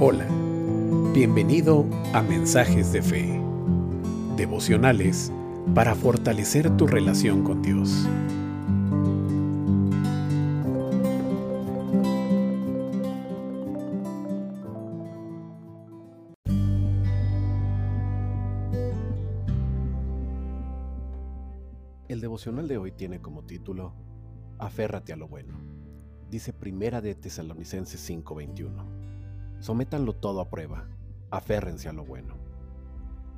[0.00, 0.28] Hola,
[1.12, 3.42] bienvenido a Mensajes de Fe,
[4.36, 5.32] devocionales
[5.74, 8.06] para fortalecer tu relación con Dios.
[22.06, 23.94] El devocional de hoy tiene como título
[24.58, 25.54] Aférrate a lo bueno.
[26.28, 28.84] Dice Primera de Tesalonicenses 5:21.
[29.60, 30.88] Sométanlo todo a prueba,
[31.30, 32.34] aférrense a lo bueno.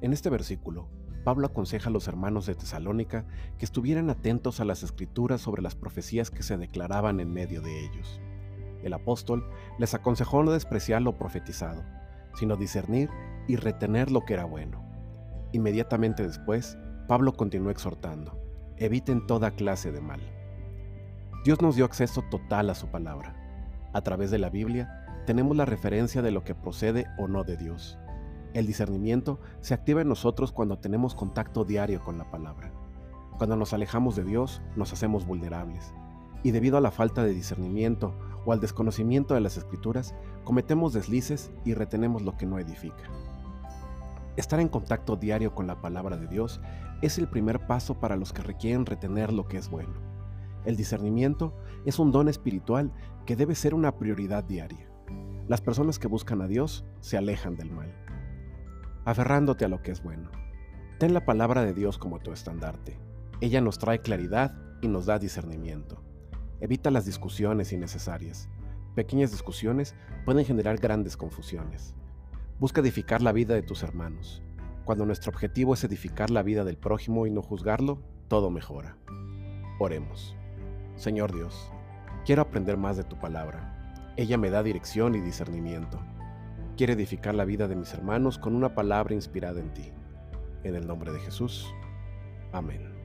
[0.00, 0.88] En este versículo,
[1.22, 3.26] Pablo aconseja a los hermanos de Tesalónica
[3.58, 7.84] que estuvieran atentos a las escrituras sobre las profecías que se declaraban en medio de
[7.84, 8.18] ellos.
[8.82, 9.46] El apóstol
[9.78, 11.84] les aconsejó no despreciar lo profetizado,
[12.34, 13.10] sino discernir
[13.46, 14.82] y retener lo que era bueno.
[15.52, 16.78] Inmediatamente después,
[17.08, 18.40] Pablo continuó exhortando,
[18.78, 20.39] eviten toda clase de mal.
[21.42, 23.34] Dios nos dio acceso total a su palabra.
[23.94, 27.56] A través de la Biblia, tenemos la referencia de lo que procede o no de
[27.56, 27.98] Dios.
[28.52, 32.74] El discernimiento se activa en nosotros cuando tenemos contacto diario con la palabra.
[33.38, 35.94] Cuando nos alejamos de Dios, nos hacemos vulnerables.
[36.42, 41.50] Y debido a la falta de discernimiento o al desconocimiento de las escrituras, cometemos deslices
[41.64, 43.04] y retenemos lo que no edifica.
[44.36, 46.60] Estar en contacto diario con la palabra de Dios
[47.00, 50.19] es el primer paso para los que requieren retener lo que es bueno.
[50.64, 51.54] El discernimiento
[51.86, 52.92] es un don espiritual
[53.26, 54.90] que debe ser una prioridad diaria.
[55.48, 57.92] Las personas que buscan a Dios se alejan del mal,
[59.04, 60.30] aferrándote a lo que es bueno.
[60.98, 62.98] Ten la palabra de Dios como tu estandarte.
[63.40, 66.02] Ella nos trae claridad y nos da discernimiento.
[66.60, 68.48] Evita las discusiones innecesarias.
[68.94, 69.94] Pequeñas discusiones
[70.26, 71.94] pueden generar grandes confusiones.
[72.58, 74.42] Busca edificar la vida de tus hermanos.
[74.84, 78.98] Cuando nuestro objetivo es edificar la vida del prójimo y no juzgarlo, todo mejora.
[79.78, 80.36] Oremos.
[81.00, 81.72] Señor Dios,
[82.24, 83.80] quiero aprender más de tu palabra
[84.20, 85.98] ella me da dirección y discernimiento.
[86.76, 89.92] Quiere edificar la vida de mis hermanos con una palabra inspirada en ti.
[90.62, 91.66] En el nombre de Jesús.
[92.52, 92.99] Amén.